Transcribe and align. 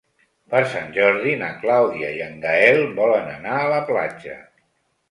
Per 0.53 0.61
Sant 0.71 0.87
Jordi 0.95 1.35
na 1.41 1.51
Clàudia 1.65 2.09
i 2.17 2.25
en 2.29 2.43
Gaël 2.47 2.83
volen 2.99 3.31
anar 3.39 3.61
a 3.61 3.71
la 3.77 3.81
platja. 3.93 4.43